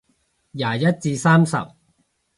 [0.49, 1.55] 廿一至三十